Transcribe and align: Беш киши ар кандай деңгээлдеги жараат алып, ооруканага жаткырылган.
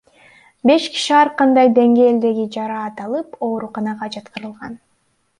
Беш 0.69 0.85
киши 0.93 1.11
ар 1.17 1.27
кандай 1.41 1.69
деңгээлдеги 1.75 2.45
жараат 2.55 3.03
алып, 3.05 3.35
ооруканага 3.49 4.09
жаткырылган. 4.17 4.73